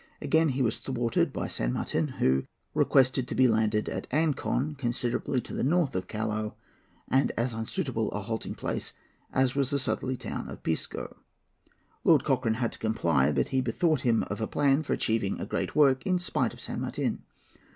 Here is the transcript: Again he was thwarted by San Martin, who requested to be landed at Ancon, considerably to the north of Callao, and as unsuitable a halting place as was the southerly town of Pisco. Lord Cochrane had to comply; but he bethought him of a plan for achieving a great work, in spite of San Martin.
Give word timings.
Again 0.19 0.49
he 0.49 0.63
was 0.63 0.79
thwarted 0.79 1.31
by 1.31 1.47
San 1.47 1.71
Martin, 1.73 2.07
who 2.07 2.47
requested 2.73 3.27
to 3.27 3.35
be 3.35 3.47
landed 3.47 3.87
at 3.87 4.09
Ancon, 4.09 4.75
considerably 4.75 5.39
to 5.41 5.53
the 5.53 5.63
north 5.63 5.95
of 5.95 6.07
Callao, 6.07 6.55
and 7.07 7.31
as 7.37 7.53
unsuitable 7.53 8.09
a 8.11 8.21
halting 8.21 8.55
place 8.55 8.93
as 9.31 9.53
was 9.53 9.69
the 9.69 9.77
southerly 9.77 10.17
town 10.17 10.49
of 10.49 10.63
Pisco. 10.63 11.17
Lord 12.03 12.23
Cochrane 12.23 12.55
had 12.55 12.71
to 12.71 12.79
comply; 12.79 13.31
but 13.31 13.49
he 13.49 13.61
bethought 13.61 14.01
him 14.01 14.23
of 14.23 14.41
a 14.41 14.47
plan 14.47 14.81
for 14.81 14.93
achieving 14.93 15.39
a 15.39 15.45
great 15.45 15.75
work, 15.75 16.03
in 16.03 16.17
spite 16.17 16.51
of 16.55 16.59
San 16.59 16.81
Martin. 16.81 17.21